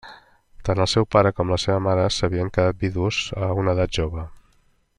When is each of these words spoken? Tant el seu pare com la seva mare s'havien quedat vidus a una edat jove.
Tant 0.67 0.79
el 0.85 0.89
seu 0.93 1.05
pare 1.15 1.31
com 1.39 1.53
la 1.55 1.59
seva 1.63 1.83
mare 1.87 2.07
s'havien 2.15 2.49
quedat 2.55 2.81
vidus 2.85 3.21
a 3.49 3.51
una 3.65 3.77
edat 3.77 3.95
jove. 3.99 4.25